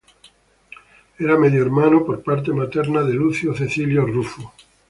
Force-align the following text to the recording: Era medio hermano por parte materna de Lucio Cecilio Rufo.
Era 1.25 1.37
medio 1.37 1.61
hermano 1.61 2.03
por 2.03 2.23
parte 2.23 2.51
materna 2.51 3.03
de 3.03 3.13
Lucio 3.13 3.55
Cecilio 3.55 4.03
Rufo. 4.03 4.51